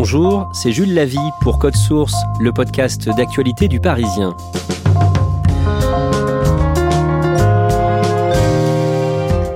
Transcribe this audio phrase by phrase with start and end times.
[0.00, 4.36] Bonjour, c'est Jules Lavie pour Code Source, le podcast d'actualité du Parisien.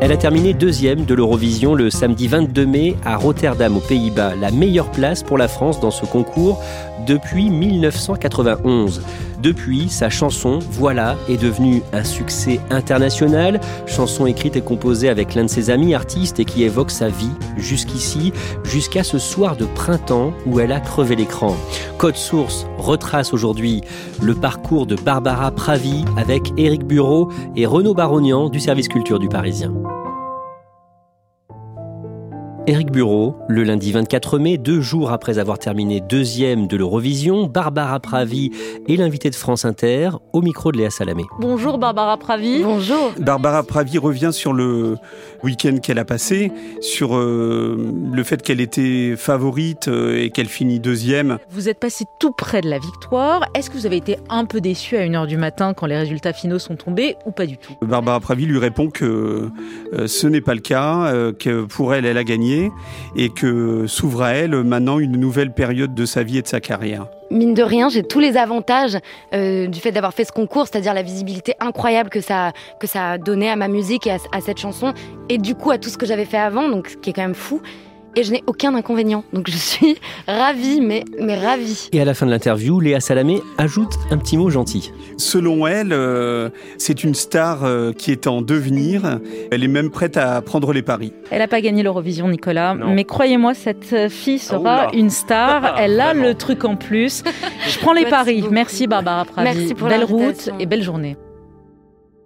[0.00, 4.50] Elle a terminé deuxième de l'Eurovision le samedi 22 mai à Rotterdam aux Pays-Bas, la
[4.50, 6.60] meilleure place pour la France dans ce concours
[7.06, 9.02] depuis 1991.
[9.42, 15.44] Depuis, sa chanson Voilà est devenue un succès international, chanson écrite et composée avec l'un
[15.44, 20.32] de ses amis artistes et qui évoque sa vie jusqu'ici, jusqu'à ce soir de printemps
[20.46, 21.56] où elle a crevé l'écran.
[21.98, 23.80] Code Source retrace aujourd'hui
[24.20, 29.28] le parcours de Barbara Pravi avec Éric Bureau et Renaud Barognan du service culture du
[29.28, 29.72] Parisien.
[32.72, 38.00] Éric Bureau, le lundi 24 mai, deux jours après avoir terminé deuxième de l'Eurovision, Barbara
[38.00, 38.50] Pravi
[38.88, 41.24] est l'invitée de France Inter au micro de Léa Salamé.
[41.38, 42.62] Bonjour Barbara Pravi.
[42.62, 43.12] Bonjour.
[43.18, 44.96] Barbara Pravi revient sur le
[45.42, 47.76] week-end qu'elle a passé, sur euh,
[48.10, 51.36] le fait qu'elle était favorite euh, et qu'elle finit deuxième.
[51.50, 53.44] Vous êtes passé tout près de la victoire.
[53.54, 56.32] Est-ce que vous avez été un peu déçu à 1h du matin quand les résultats
[56.32, 57.74] finaux sont tombés ou pas du tout?
[57.82, 59.50] Barbara Pravi lui répond que
[59.92, 62.61] euh, ce n'est pas le cas, que pour elle, elle a gagné
[63.16, 66.60] et que s'ouvre à elle maintenant une nouvelle période de sa vie et de sa
[66.60, 67.06] carrière.
[67.30, 68.98] Mine de rien, j'ai tous les avantages
[69.32, 73.12] euh, du fait d'avoir fait ce concours, c'est-à-dire la visibilité incroyable que ça, que ça
[73.12, 74.92] a donné à ma musique et à, à cette chanson,
[75.30, 77.22] et du coup à tout ce que j'avais fait avant, donc ce qui est quand
[77.22, 77.62] même fou
[78.16, 79.24] et je n'ai aucun inconvénient.
[79.32, 79.96] Donc je suis
[80.26, 81.88] ravie, mais, mais ravie.
[81.92, 84.92] Et à la fin de l'interview, Léa Salamé ajoute un petit mot gentil.
[85.16, 89.20] Selon elle, euh, c'est une star euh, qui est en devenir.
[89.50, 91.12] Elle est même prête à prendre les paris.
[91.30, 92.74] Elle n'a pas gagné l'Eurovision, Nicolas.
[92.74, 95.76] Mais croyez-moi, cette fille sera une star.
[95.78, 97.22] Elle a le truc en plus.
[97.68, 98.44] Je prends les paris.
[98.50, 99.56] Merci Barbara Pravi.
[99.56, 101.16] Merci pour Belle route et belle journée.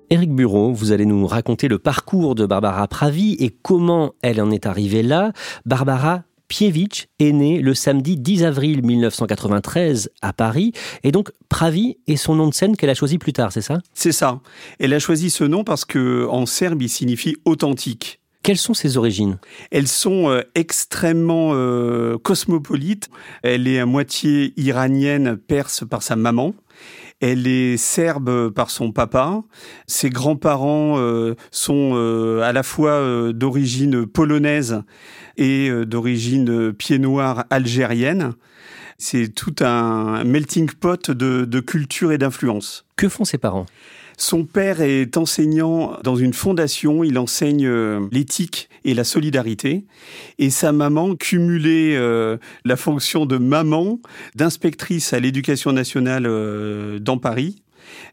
[0.09, 4.53] Éric Bureau, vous allez nous raconter le parcours de Barbara Pravi et comment elle en
[4.53, 5.33] est arrivée là.
[5.65, 10.73] Barbara Pievich est née le samedi 10 avril 1993 à Paris.
[11.03, 13.81] Et donc, Pravi est son nom de scène qu'elle a choisi plus tard, c'est ça?
[13.95, 14.41] C'est ça.
[14.79, 18.21] Elle a choisi ce nom parce que en serbe, il signifie authentique.
[18.45, 19.39] Quelles sont ses origines?
[19.73, 23.11] Elles sont euh, extrêmement euh, cosmopolites.
[23.43, 26.55] Elle est à moitié iranienne, perse par sa maman.
[27.21, 29.43] Elle est serbe par son papa.
[29.87, 34.83] Ses grands-parents euh, sont euh, à la fois euh, d'origine polonaise
[35.39, 38.33] et d'origine pied noir algérienne.
[38.99, 42.87] C'est tout un melting pot de, de culture et d'influence.
[42.97, 43.67] Que font ses parents?
[44.17, 49.85] Son père est enseignant dans une fondation, il enseigne euh, l'éthique et la solidarité.
[50.39, 54.01] Et sa maman cumulait euh, la fonction de maman,
[54.35, 57.63] d'inspectrice à l'éducation nationale euh, dans Paris,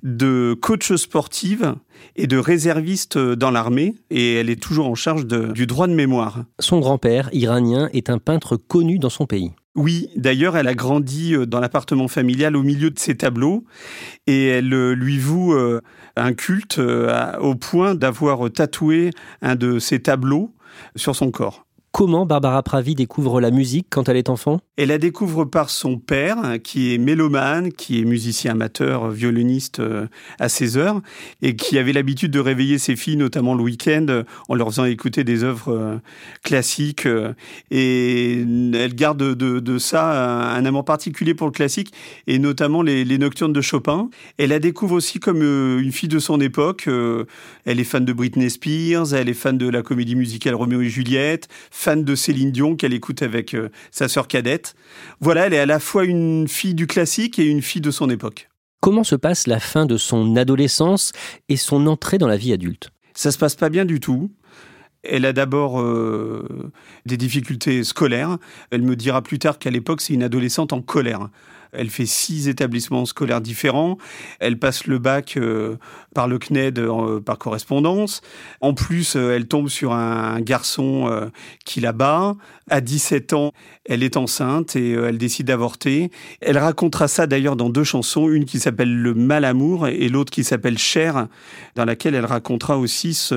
[0.04, 1.76] de coach sportive
[2.16, 6.44] et de réserviste dans l'armée, et elle est toujours en charge du droit de mémoire.
[6.60, 9.52] Son grand-père, iranien, est un peintre connu dans son pays.
[9.76, 13.66] Oui, d'ailleurs, elle a grandi euh, dans l'appartement familial au milieu de ses tableaux
[14.28, 15.82] et elle euh, lui voue euh,
[16.16, 16.80] un culte
[17.40, 19.10] au point d'avoir tatoué
[19.42, 20.54] un de ses tableaux
[20.96, 21.66] sur son corps.
[21.94, 24.60] Comment Barbara Pravi découvre la musique quand elle est enfant?
[24.78, 30.08] Elle la découvre par son père, qui est mélomane, qui est musicien amateur, violoniste euh,
[30.40, 31.04] à ses heures,
[31.44, 35.24] et qui avait l'habitude de réveiller ses filles, notamment le week-end, en leur faisant écouter
[35.24, 35.98] des œuvres euh,
[36.44, 37.06] classiques.
[37.06, 37.34] Euh,
[37.70, 41.94] et elle garde de, ça un amour particulier pour le classique,
[42.26, 44.10] et notamment les, les nocturnes de Chopin.
[44.40, 46.90] Elle la découvre aussi comme une fille de son époque.
[47.66, 50.90] Elle est fan de Britney Spears, elle est fan de la comédie musicale Roméo et
[50.90, 51.50] Juliette,
[51.84, 54.74] fan de Céline Dion qu'elle écoute avec euh, sa sœur cadette.
[55.20, 58.10] Voilà, elle est à la fois une fille du classique et une fille de son
[58.10, 58.50] époque.
[58.80, 61.12] Comment se passe la fin de son adolescence
[61.50, 62.92] et son entrée dans la vie adulte?
[63.14, 64.32] Ça se passe pas bien du tout.
[65.04, 66.72] Elle a d'abord euh,
[67.06, 68.38] des difficultés scolaires.
[68.72, 71.30] Elle me dira plus tard qu'à l'époque, c'est une adolescente en colère.
[71.74, 73.98] Elle fait six établissements scolaires différents.
[74.40, 75.78] Elle passe le bac euh,
[76.14, 78.22] par le CNED euh, par correspondance.
[78.62, 80.84] En plus, euh, elle tombe sur un garçon
[81.66, 82.36] qui la bat.
[82.70, 83.52] À 17 ans,
[83.86, 86.12] elle est enceinte et elle décide d'avorter.
[86.42, 90.32] Elle racontera ça d'ailleurs dans deux chansons, une qui s'appelle Le mal amour et l'autre
[90.32, 91.28] qui s'appelle Cher,
[91.76, 93.30] dans laquelle elle racontera aussi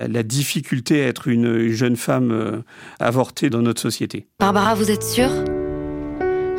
[0.00, 2.62] la difficulté à être une jeune femme
[3.00, 4.26] avortée dans notre société.
[4.38, 5.30] Barbara, vous êtes sûre?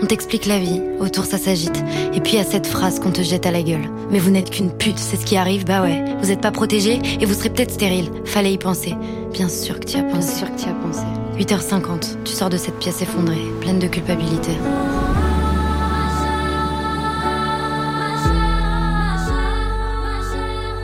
[0.01, 1.83] On t'explique la vie, autour ça s'agite.
[2.13, 3.89] Et puis il y a cette phrase qu'on te jette à la gueule.
[4.11, 6.03] Mais vous n'êtes qu'une pute, c'est ce qui arrive, bah ouais.
[6.21, 8.11] Vous n'êtes pas protégé et vous serez peut-être stérile.
[8.25, 8.95] Fallait y penser.
[9.33, 10.17] Bien sûr que tu as pensé.
[10.17, 11.03] Bien sûr que tu as pensé.
[11.37, 14.51] 8h50, tu sors de cette pièce effondrée, pleine de culpabilité.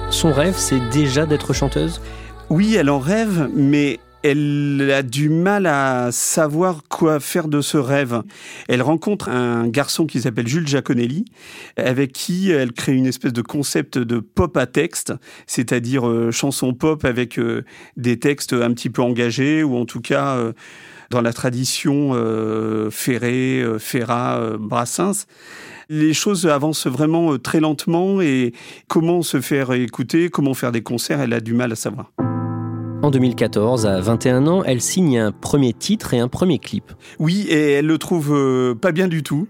[0.10, 2.00] Son rêve, c'est déjà d'être chanteuse?
[2.50, 7.78] Oui, elle en rêve, mais elle a du mal à savoir quoi faire de ce
[7.78, 8.24] rêve.
[8.70, 11.26] Elle rencontre un garçon qui s'appelle Jules Giaconelli,
[11.76, 15.14] avec qui elle crée une espèce de concept de pop à texte,
[15.46, 17.64] c'est-à-dire euh, chanson pop avec euh,
[17.98, 20.54] des textes un petit peu engagés, ou en tout cas euh,
[21.10, 22.14] dans la tradition
[22.90, 25.28] Ferré, Ferrat, Brassens
[25.90, 28.54] les choses avancent vraiment très lentement et
[28.88, 32.10] comment se faire écouter, comment faire des concerts, elle a du mal à savoir.
[33.04, 36.94] En 2014, à 21 ans, elle signe un premier titre et un premier clip.
[37.20, 39.46] Oui, et elle le trouve euh, pas bien du tout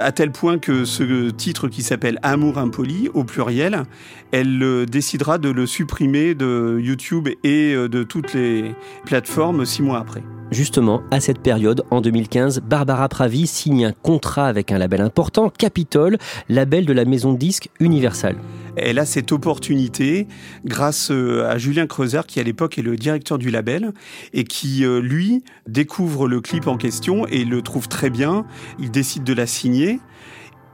[0.00, 3.84] à tel point que ce titre qui s'appelle Amour impoli, au pluriel,
[4.32, 8.74] elle euh, décidera de le supprimer de YouTube et euh, de toutes les
[9.06, 10.22] plateformes six mois après.
[10.50, 15.48] Justement, à cette période, en 2015, Barbara Pravi signe un contrat avec un label important,
[15.48, 16.18] Capitol,
[16.48, 18.34] label de la maison de disques Universal.
[18.76, 20.26] Elle a cette opportunité
[20.64, 23.92] grâce euh, à Julien Creuser, qui à l'époque est le directeur du label,
[24.32, 28.44] et qui, euh, lui, découvre le clip en question et le trouve très bien.
[28.80, 30.00] Il décide de la signer.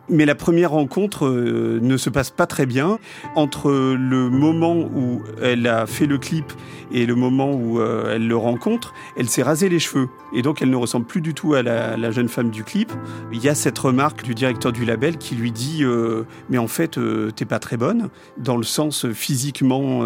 [0.08, 2.98] Mais la première rencontre euh, ne se passe pas très bien.
[3.34, 6.52] Entre le moment où elle a fait le clip
[6.92, 10.08] et le moment où euh, elle le rencontre, elle s'est rasé les cheveux.
[10.32, 12.92] Et donc elle ne ressemble plus du tout à la, jeune femme du clip.
[13.32, 16.68] Il y a cette remarque du directeur du label qui lui dit euh, Mais en
[16.68, 17.00] fait,
[17.34, 18.08] t'es pas très bonne.
[18.38, 20.04] Dans le sens physiquement,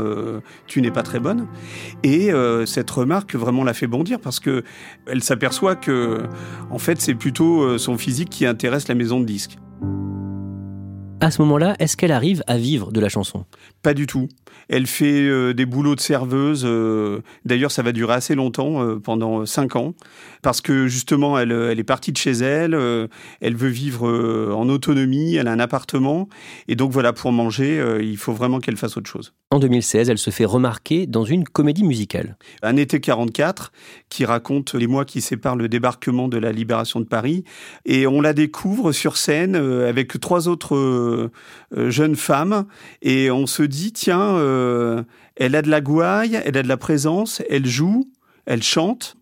[0.66, 1.46] tu n'es pas très bonne.
[2.02, 2.30] Et
[2.64, 4.64] cette remarque vraiment la fait bondir parce que
[5.06, 6.22] elle s'aperçoit que,
[6.70, 9.58] en fait, c'est plutôt son physique qui intéresse la maison de disques.
[11.22, 13.44] À ce moment-là, est-ce qu'elle arrive à vivre de la chanson?
[13.82, 14.28] Pas du tout.
[14.70, 16.62] Elle fait euh, des boulots de serveuse.
[16.64, 19.92] Euh, d'ailleurs, ça va durer assez longtemps, euh, pendant cinq ans,
[20.40, 22.74] parce que justement, elle, elle est partie de chez elle.
[23.42, 24.08] elle veut vivre
[24.54, 25.34] en autonomie.
[25.34, 26.28] Elle a un appartement.
[26.68, 29.34] Et donc voilà, pour manger, il faut vraiment qu'elle fasse autre chose.
[29.52, 32.36] En 2016, elle se fait remarquer dans une comédie musicale.
[32.62, 33.72] Un été 44,
[34.08, 37.42] qui raconte les mois qui séparent le débarquement de la libération de Paris.
[37.84, 41.30] Et on la découvre sur scène avec trois autres
[41.76, 42.64] jeunes femmes.
[43.02, 45.02] Et on se dit, tiens, euh,
[45.34, 48.08] elle a de la gouaille, elle a de la présence, elle joue,
[48.46, 49.16] elle chante.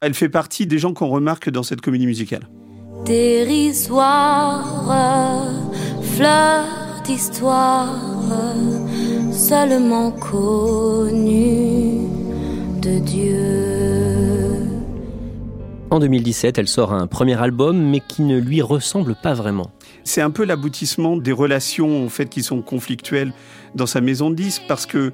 [0.00, 2.48] Elle fait partie des gens qu'on remarque dans cette comédie musicale.
[3.04, 4.64] Dérisoire,
[6.02, 6.64] fleur
[7.04, 7.94] d'histoire,
[9.40, 12.06] seulement connue
[12.82, 14.66] de Dieu.
[15.90, 19.70] En 2017, elle sort un premier album, mais qui ne lui ressemble pas vraiment.
[20.04, 23.32] C'est un peu l'aboutissement des relations en fait qui sont conflictuelles
[23.74, 25.12] dans sa maison de disques parce que euh,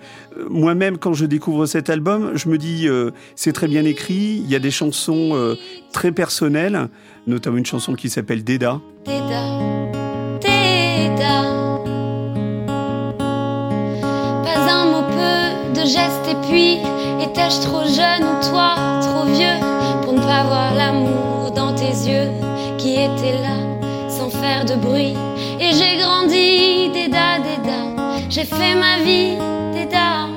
[0.51, 4.51] moi-même quand je découvre cet album, je me dis euh, c'est très bien écrit, il
[4.51, 5.55] y a des chansons euh,
[5.93, 6.89] très personnelles,
[7.27, 8.81] notamment une chanson qui s'appelle Déda.
[9.05, 9.91] Déda,
[10.41, 11.56] Déda.
[15.87, 16.79] Geste et puis
[17.23, 19.59] étais-je trop jeune ou toi trop vieux
[20.03, 22.31] pour ne pas voir l'amour dans tes yeux
[22.79, 23.57] qui était là
[24.09, 25.15] sans faire de bruit?
[25.61, 28.27] Et j'ai grandi Déda, Déda.
[28.29, 29.37] J'ai fait ma vie,
[29.73, 30.29] Déda,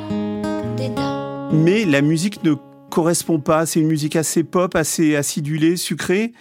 [0.77, 1.49] Déda.
[1.51, 2.53] Mais la musique ne
[2.89, 3.65] correspond pas.
[3.65, 6.33] C'est une musique assez pop, assez acidulée, sucrée.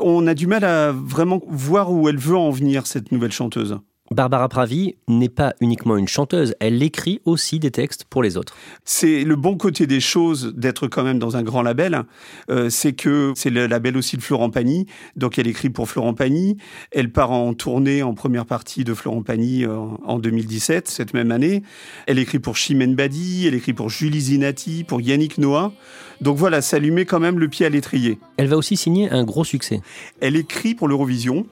[0.00, 3.78] On a du mal à vraiment voir où elle veut en venir, cette nouvelle chanteuse.
[4.10, 8.56] Barbara Pravi n'est pas uniquement une chanteuse, elle écrit aussi des textes pour les autres.
[8.84, 12.04] C'est le bon côté des choses d'être quand même dans un grand label,
[12.50, 14.86] euh, c'est que c'est le label aussi de Florent Pagny,
[15.16, 16.56] donc elle écrit pour Florent Pagny,
[16.90, 21.30] elle part en tournée en première partie de Florent Pagny euh, en 2017, cette même
[21.30, 21.62] année,
[22.06, 25.72] elle écrit pour Chimène Badi, elle écrit pour Julie Zinati, pour Yannick Noah,
[26.20, 28.18] donc voilà, ça lui met quand même le pied à l'étrier.
[28.38, 29.80] Elle va aussi signer un gros succès.
[30.20, 31.46] Elle écrit pour l'Eurovision,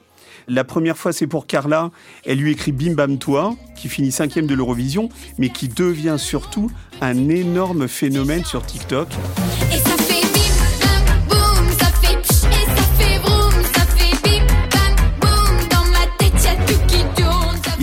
[0.47, 1.91] La première fois, c'est pour Carla.
[2.25, 6.71] Elle lui écrit Bim Bam Toi, qui finit cinquième de l'Eurovision, mais qui devient surtout
[7.01, 9.07] un énorme phénomène sur TikTok.
[9.71, 10.17] Et ça fait.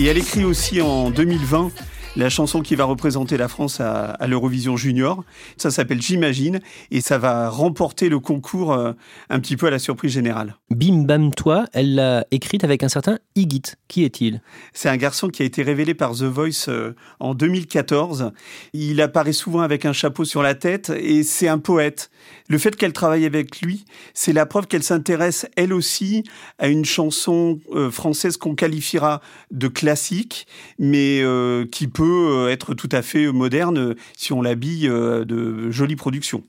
[0.05, 1.71] Et elle écrit aussi en 2020
[2.15, 5.23] la chanson qui va représenter la France à, l'Eurovision Junior.
[5.57, 6.59] Ça s'appelle J'imagine
[6.91, 8.93] et ça va remporter le concours euh,
[9.29, 10.55] un petit peu à la surprise générale.
[10.69, 13.63] Bim Bam Toi, elle l'a écrite avec un certain Igit.
[13.87, 14.41] Qui est-il?
[14.73, 18.31] C'est un garçon qui a été révélé par The Voice euh, en 2014.
[18.73, 22.09] Il apparaît souvent avec un chapeau sur la tête et c'est un poète.
[22.47, 26.23] Le fait qu'elle travaille avec lui, c'est la preuve qu'elle s'intéresse elle aussi
[26.59, 30.47] à une chanson euh, française qu'on qualifiera de classique,
[30.79, 31.23] mais
[31.71, 36.43] qui peut euh, être tout à fait moderne si on l'habille euh, de jolies productions.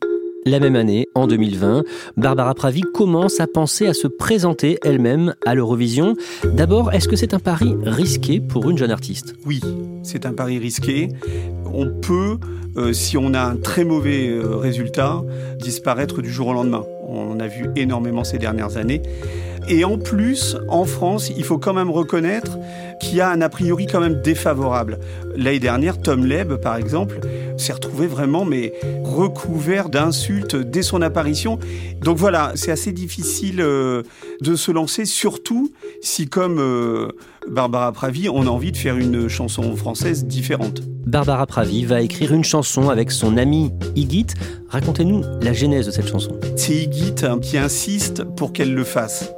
[0.45, 1.83] La même année, en 2020,
[2.17, 6.15] Barbara Pravi commence à penser à se présenter elle-même à l'Eurovision.
[6.45, 9.35] D'abord, est-ce que c'est un pari risqué pour une jeune artiste?
[9.45, 9.61] Oui,
[10.05, 11.09] c'est un pari risqué.
[11.65, 12.39] On peut,
[12.77, 15.21] euh, si on a un très mauvais résultat,
[15.59, 16.85] disparaître du jour au lendemain.
[17.09, 19.03] On a vu énormément ces dernières années.
[19.69, 22.57] Et en plus, en France, il faut quand même reconnaître
[23.01, 24.99] qu'il y a un a priori quand même défavorable.
[25.37, 27.19] L'année dernière, Tom Leb, par exemple,
[27.57, 31.59] s'est retrouvé vraiment mais recouvert d'insultes dès son apparition.
[32.01, 34.03] Donc voilà, c'est assez difficile euh,
[34.41, 37.09] de se lancer, surtout si, comme euh,
[37.49, 40.83] Barbara Pravi, on a envie de faire une chanson française différente.
[41.07, 44.27] Barbara Pravi va écrire une chanson avec son ami Igit.
[44.69, 46.39] Racontez-nous la genèse de cette chanson.
[46.57, 49.33] C'est Igit hein, qui insiste pour qu'elle le fasse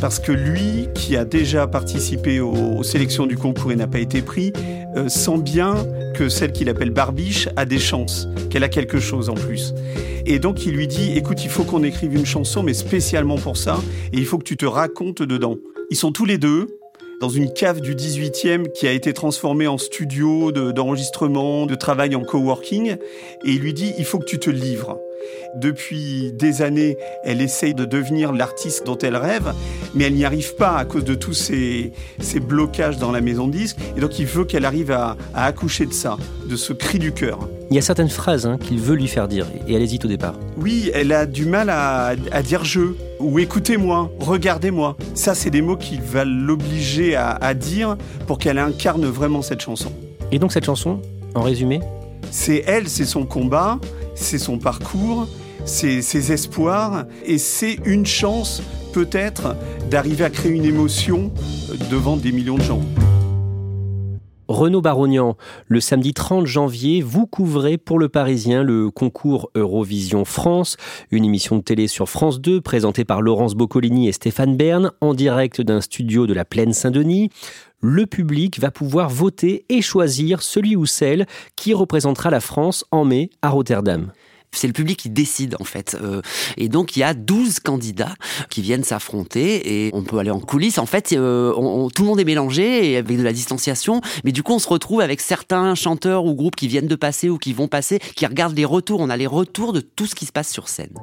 [0.00, 4.22] parce que lui, qui a déjà participé aux, sélections du concours et n'a pas été
[4.22, 4.52] pris,
[4.96, 5.74] euh, sent bien
[6.14, 9.74] que celle qu'il appelle Barbiche a des chances, qu'elle a quelque chose en plus.
[10.26, 13.56] Et donc il lui dit, écoute, il faut qu'on écrive une chanson, mais spécialement pour
[13.56, 13.80] ça,
[14.12, 15.56] et il faut que tu te racontes dedans.
[15.90, 16.66] Ils sont tous les deux
[17.20, 22.22] dans une cave du 18e qui a été transformée en studio d'enregistrement, de travail en
[22.22, 22.92] coworking,
[23.44, 24.98] et il lui dit, il faut que tu te livres.
[25.56, 29.52] Depuis des années, elle essaye de devenir l'artiste dont elle rêve,
[29.94, 31.92] mais elle n'y arrive pas à cause de tous ces,
[32.40, 33.76] blocages dans la maison de disque.
[33.96, 36.16] Et donc il veut qu'elle arrive à, accoucher de ça,
[36.48, 37.40] de ce cri du cœur.
[37.70, 40.08] Il y a certaines phrases hein, qu'il veut lui faire dire, et elle hésite au
[40.08, 40.34] départ.
[40.56, 42.80] Oui, elle a du mal à, dire je,
[43.18, 44.96] ou écoutez-moi, regardez-moi.
[45.14, 47.96] Ça, c'est des mots qu'il va l'obliger à, à dire
[48.26, 49.92] pour qu'elle incarne vraiment cette chanson.
[50.32, 51.00] Et donc cette chanson,
[51.34, 51.80] en résumé?
[52.30, 53.78] C'est elle, c'est son combat,
[54.20, 55.26] c'est son parcours,
[55.64, 58.62] c'est ses espoirs, et c'est une chance
[58.92, 59.56] peut-être
[59.90, 61.32] d'arriver à créer une émotion
[61.90, 62.80] devant des millions de gens.
[64.50, 65.36] Renaud Barognan,
[65.68, 70.76] le samedi 30 janvier, vous couvrez pour le Parisien le concours Eurovision France,
[71.12, 75.14] une émission de télé sur France 2 présentée par Laurence Boccolini et Stéphane Bern en
[75.14, 77.30] direct d'un studio de la Plaine Saint-Denis.
[77.80, 83.04] Le public va pouvoir voter et choisir celui ou celle qui représentera la France en
[83.04, 84.10] mai à Rotterdam
[84.52, 85.96] c'est le public qui décide en fait.
[86.00, 86.22] Euh,
[86.56, 88.14] et donc il y a 12 candidats
[88.48, 90.78] qui viennent s'affronter et on peut aller en coulisses.
[90.78, 91.52] En fait, euh,
[91.94, 94.68] tout le monde est mélangé et avec de la distanciation, mais du coup on se
[94.68, 98.26] retrouve avec certains chanteurs ou groupes qui viennent de passer ou qui vont passer, qui
[98.26, 99.00] regardent les retours.
[99.00, 100.94] On a les retours de tout ce qui se passe sur scène.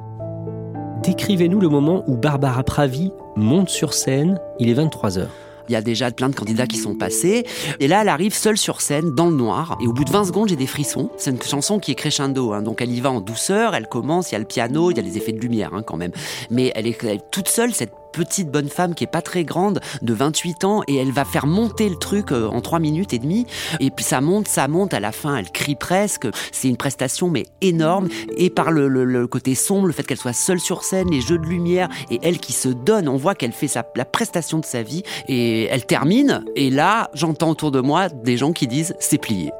[1.03, 4.39] Décrivez-nous le moment où Barbara Pravi monte sur scène.
[4.59, 5.46] Il est 23 heures.
[5.69, 7.45] Il y a déjà plein de candidats qui sont passés.
[7.79, 9.77] Et là, elle arrive seule sur scène, dans le noir.
[9.81, 11.09] Et au bout de 20 secondes, j'ai des frissons.
[11.17, 12.53] C'est une chanson qui est crescendo.
[12.53, 12.61] Hein.
[12.61, 14.99] donc elle y va en douceur, elle commence, il y a le piano, il y
[14.99, 16.11] a les effets de lumière hein, quand même.
[16.49, 17.93] Mais elle est, elle est toute seule, cette
[18.23, 21.47] petite bonne femme qui est pas très grande, de 28 ans, et elle va faire
[21.47, 23.45] monter le truc euh, en 3 minutes et demie.
[23.79, 26.27] Et puis ça monte, ça monte, à la fin elle crie presque.
[26.51, 28.07] C'est une prestation mais énorme.
[28.35, 31.45] Et par le, côté sombre, le fait qu'elle soit seule sur scène, les jeux de
[31.45, 34.81] lumière, et elle qui se donne, on voit qu'elle fait sa, la prestation de sa
[34.83, 35.03] vie.
[35.27, 39.51] Et elle termine, et là j'entends autour de moi des gens qui disent c'est plié.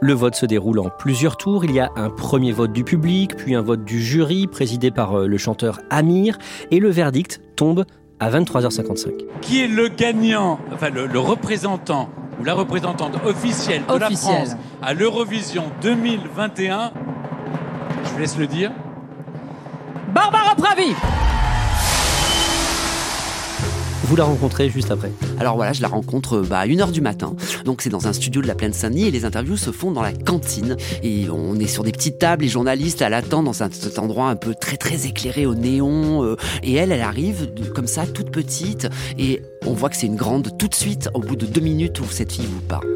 [0.00, 1.64] Le vote se déroule en plusieurs tours.
[1.64, 5.18] Il y a un premier vote du public, puis un vote du jury présidé par
[5.18, 6.38] euh, le chanteur Amir,
[6.70, 7.84] et le verdict tombe
[8.20, 9.24] à 23h55.
[9.40, 14.94] Qui est le gagnant, enfin le, représentant ou la représentante officielle de la France à
[14.94, 16.92] l'Eurovision 2021
[18.04, 18.70] Je vous laisse le dire.
[20.14, 20.94] Barbara Pravi
[24.08, 27.36] vous la rencontrez juste après Alors voilà, je la rencontre bah, à 1h du matin.
[27.66, 30.00] Donc c'est dans un studio de la Plaine Saint-Denis et les interviews se font dans
[30.00, 30.78] la cantine.
[31.02, 34.36] Et on est sur des petites tables, les journalistes à l'attente dans cet endroit un
[34.36, 36.24] peu très très éclairé au néon.
[36.24, 38.88] Euh, et elle, elle arrive comme ça, toute petite.
[39.18, 42.00] Et on voit que c'est une grande tout de suite, au bout de deux minutes
[42.00, 42.88] où cette fille vous parle.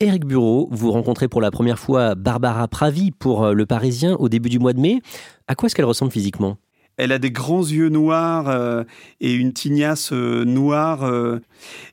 [0.00, 4.30] Éric Bureau, vous rencontrez pour la première fois Barbara Pravi pour euh, Le Parisien au
[4.30, 5.02] début du mois de mai.
[5.48, 6.56] À quoi est-ce qu'elle ressemble physiquement?
[6.96, 8.84] Elle a des grands yeux noirs euh,
[9.20, 11.04] et une tignasse euh, noire.
[11.04, 11.40] Euh.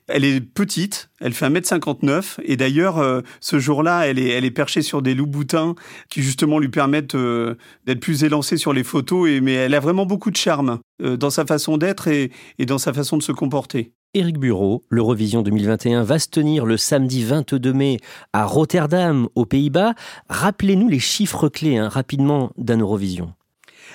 [0.06, 5.00] Elle est petite, elle fait 1m59 et d'ailleurs ce jour-là, elle est, elle perchée sur
[5.00, 5.74] des loups boutins
[6.10, 9.30] qui justement lui permettent d'être plus élancée sur les photos.
[9.40, 12.92] Mais elle a vraiment beaucoup de charme dans sa façon d'être et, et dans sa
[12.92, 13.92] façon de se comporter.
[14.14, 17.96] Éric Bureau, l'Eurovision 2021 va se tenir le samedi 22 mai
[18.34, 19.94] à Rotterdam, aux Pays-Bas.
[20.28, 23.32] Rappelez-nous les chiffres clés hein, rapidement d'un Eurovision.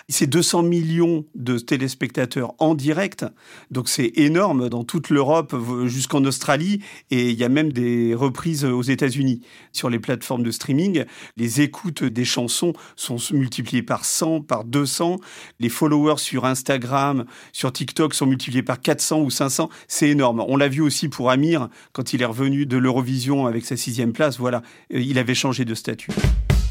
[0.10, 3.26] C'est 200 millions de téléspectateurs en direct,
[3.72, 5.54] donc c'est énorme dans toute l'Europe
[5.86, 9.42] jusqu'en Australie, et il y a même des reprises aux États-Unis
[9.74, 11.04] sur les plateformes de streaming.
[11.36, 15.20] Les écoutes des chansons sont multipliées par 100, par 200.
[15.60, 19.70] Les followers sur Instagram, sur TikTok sont multipliés par 400 ou 500.
[19.90, 20.42] C'est énorme.
[20.48, 24.14] On l'a vu aussi pour Amir quand il est revenu de l'Eurovision avec sa sixième
[24.14, 24.40] place.
[24.40, 24.62] Voilà,
[24.94, 26.12] euh, il avait changé de statut.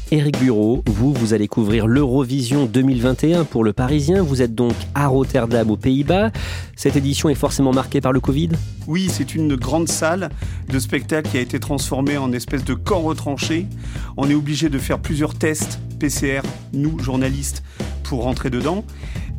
[0.09, 4.23] Éric Bureau, vous, vous allez couvrir l'Eurovision 2021 pour le Parisien.
[4.23, 6.31] Vous êtes donc à Rotterdam, aux Pays-Bas.
[6.77, 8.51] Cette édition est forcément marquée par le Covid?
[8.87, 10.29] Oui, c'est une grande salle
[10.69, 13.65] de spectacle qui a été transformée en espèce de camp retranché.
[14.15, 17.61] On est obligé de faire plusieurs tests PCR, nous, journalistes,
[18.03, 18.85] pour rentrer dedans.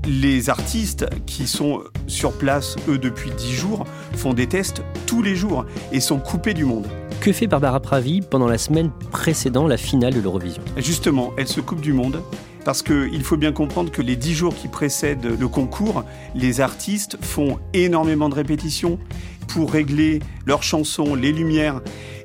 [0.07, 5.35] Les artistes qui sont sur place, eux, depuis 10 jours, font des tests tous les
[5.35, 6.87] jours et sont coupés du monde.
[7.21, 10.63] Que fait Barbara Pravi pendant la semaine précédant la finale de l'Eurovision?
[10.77, 12.23] Justement, elle se coupe du monde
[12.65, 17.19] parce qu'il faut bien comprendre que les dix jours qui précèdent le concours, les artistes
[17.21, 18.99] font énormément de répétitions
[19.49, 21.81] pour régler leurs chansons, les lumières.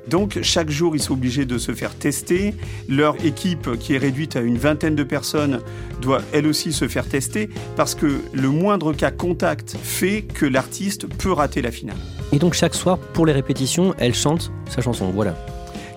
[0.06, 2.54] Donc chaque jour, ils sont obligés de se faire tester.
[2.88, 5.60] Leur équipe, qui est réduite à une vingtaine de personnes,
[6.00, 11.06] doit elle aussi se faire tester parce que le moindre cas contact fait que l'artiste
[11.06, 11.96] peut rater la finale.
[12.32, 15.36] Et donc chaque soir, pour les répétitions, elle chante sa chanson, voilà.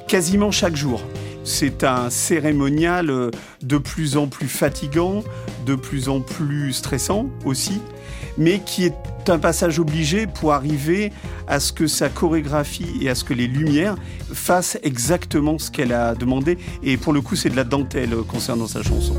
[0.07, 1.01] Quasiment chaque jour.
[1.43, 3.31] C'est un cérémonial euh,
[3.62, 5.24] de plus en plus fatigant,
[5.65, 7.81] de plus en plus stressant aussi,
[8.38, 8.93] mais qui est
[9.29, 11.12] un passage obligé pour arriver
[11.48, 13.96] à ce que sa chorégraphie et à ce que les lumières
[14.34, 16.57] fassent exactement ce qu'elle a demandé.
[16.84, 19.15] Et pour le coup, c'est de la dentelle concernant sa chanson.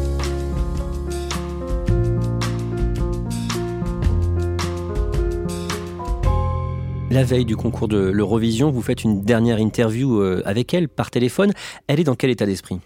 [7.11, 11.11] La veille du concours de l'Eurovision, vous faites une dernière interview euh, avec elle par
[11.11, 11.53] téléphone.
[11.87, 12.81] Elle est dans quel état d'esprit?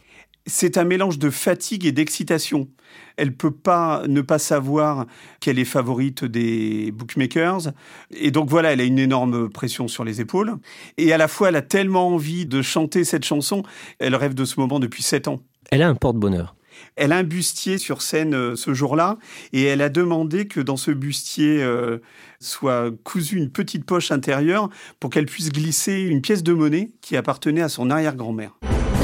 [0.47, 2.69] C'est un mélange de fatigue et d'excitation.
[3.17, 5.07] Elle peut pas ne pas savoir
[5.41, 7.73] qu'elle est favorite des bookmakers.
[8.11, 10.55] Et donc voilà, elle a une énorme pression sur les épaules.
[10.99, 13.63] Et à la fois, elle a tellement envie de chanter cette chanson,
[13.99, 15.43] elle rêve de ce moment depuis sept ans.
[15.71, 16.55] Elle a un porte-bonheur.
[16.97, 19.19] Elle a un bustier sur scène euh, ce jour-là
[19.53, 21.99] et elle a demandé que dans ce bustier euh,
[22.41, 24.69] soit cousue une petite poche intérieure
[25.01, 28.59] pour qu'elle puisse glisser une pièce de monnaie qui appartenait à son arrière-grand-mère.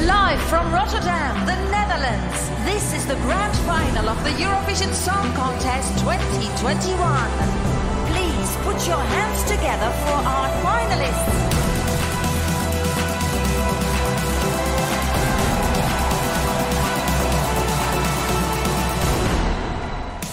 [0.08, 5.98] Live from Rotterdam, the Netherlands, this is the grand final of the Eurovision Song Contest
[5.98, 6.96] 2021.
[8.08, 11.57] Please put your hands together for our finalists.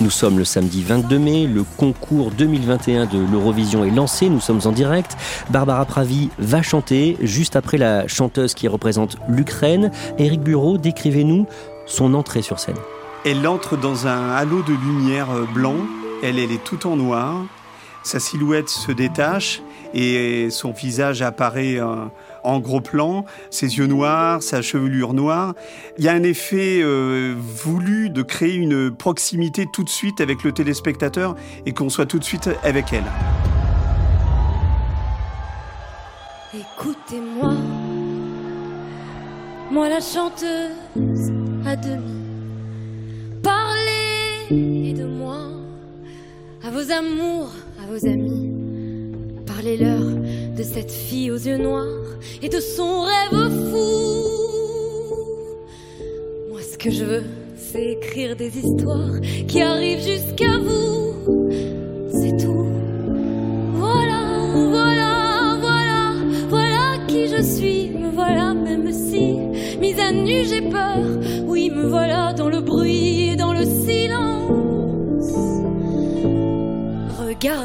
[0.06, 4.62] Nous sommes le samedi 22 mai, le concours 2021 de l'Eurovision est lancé, nous sommes
[4.66, 5.18] en direct.
[5.50, 9.90] Barbara Pravi va chanter juste après la chanteuse qui représente l'Ukraine.
[10.20, 11.48] Éric Bureau, décrivez-nous
[11.88, 12.76] son entrée sur scène.
[13.26, 15.78] Elle entre dans un halo de lumière blanc,
[16.22, 17.42] elle, elle est tout en noir,
[18.06, 19.62] sa silhouette se détache
[19.94, 22.06] et son visage apparaît euh,
[22.44, 25.56] en gros plan, ses yeux noirs, sa chevelure noire.
[25.98, 30.44] Il y a un effet euh, voulu de créer une proximité tout de suite avec
[30.44, 33.04] le téléspectateur et qu'on soit tout de suite avec elle.
[36.54, 37.54] Écoutez-moi,
[39.72, 41.32] moi la chanteuse
[41.66, 42.22] à demi.
[43.42, 45.38] Parlez de moi
[46.64, 47.52] à vos amours,
[47.86, 48.52] vos amis.
[49.46, 50.02] Parlez-leur
[50.58, 54.36] de cette fille aux yeux noirs et de son rêve fou.
[56.50, 57.24] Moi, ce que je veux,
[57.56, 61.75] c'est écrire des histoires qui arrivent jusqu'à vous.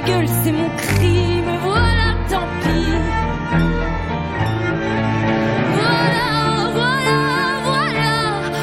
[0.00, 2.86] Gueule, c'est mon cri, me voilà, tant pis.
[5.78, 6.30] Voilà,
[6.72, 7.18] voilà,
[7.70, 8.14] voilà,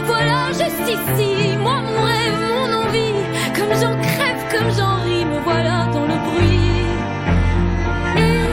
[0.05, 3.19] voilà, juste ici, moi, mon rêve, mon envie,
[3.55, 6.85] comme j'en crève, comme j'en ris, me voilà dans le bruit.
[8.17, 8.43] Et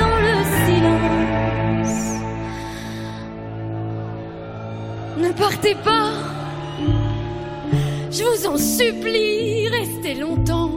[0.00, 0.34] dans le
[0.64, 2.00] silence.
[5.18, 6.08] Ne partez pas,
[8.40, 10.70] vous en supplie, restez longtemps.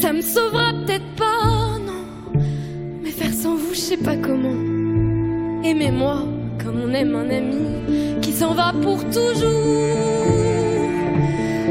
[0.00, 2.40] Ça me sauvera peut-être pas, non.
[3.02, 4.56] Mais faire sans vous, je sais pas comment.
[5.64, 6.22] Aimez-moi
[6.62, 9.96] comme on aime un ami qui s'en va pour toujours.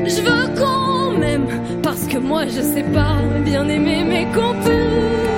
[0.05, 1.47] Je veux qu'on m'aime
[1.81, 5.28] parce que moi je sais pas bien aimer mes contours.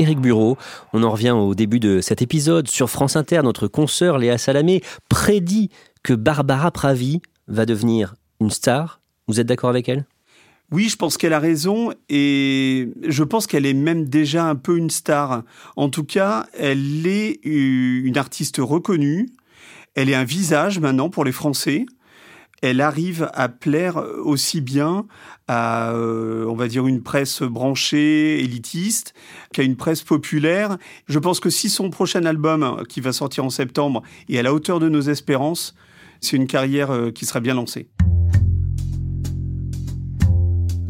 [0.00, 0.56] Éric Bureau,
[0.94, 2.68] on en revient au début de cet épisode.
[2.68, 5.68] Sur France Inter, notre consoeur Léa Salamé prédit
[6.02, 9.02] que Barbara Pravi va devenir une star.
[9.28, 10.06] Vous êtes d'accord avec elle?
[10.72, 14.78] Oui, je pense qu'elle a raison et je pense qu'elle est même déjà un peu
[14.78, 15.42] une star.
[15.76, 19.28] En tout cas, elle est une artiste reconnue.
[19.94, 21.84] Elle est un visage maintenant pour les Français.
[22.62, 25.06] Elle arrive à plaire aussi bien
[25.48, 29.14] à, euh, on va dire, une presse branchée, élitiste,
[29.52, 30.76] qu'à une presse populaire.
[31.08, 34.54] Je pense que si son prochain album, qui va sortir en septembre, est à la
[34.54, 35.74] hauteur de nos espérances,
[36.20, 37.88] c'est une carrière euh, qui sera bien lancée.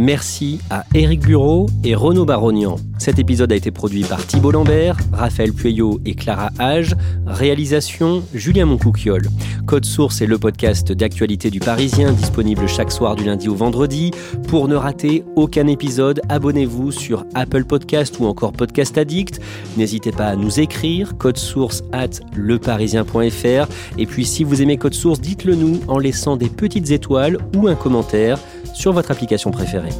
[0.01, 2.77] Merci à Éric Bureau et Renaud Barognan.
[2.97, 6.97] Cet épisode a été produit par Thibault Lambert, Raphaël Pueyo et Clara Hage.
[7.27, 9.29] Réalisation Julien Moncouquiole.
[9.67, 14.11] Code Source est le podcast d'actualité du Parisien, disponible chaque soir du lundi au vendredi.
[14.49, 19.39] Pour ne rater aucun épisode, abonnez-vous sur Apple Podcast ou encore Podcast Addict.
[19.77, 23.69] N'hésitez pas à nous écrire, code source at leparisien.fr.
[23.99, 27.69] Et puis si vous aimez Code Source, dites-le nous en laissant des petites étoiles ou
[27.69, 28.39] un commentaire
[28.81, 29.91] sur votre application préférée.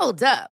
[0.00, 0.53] Hold up.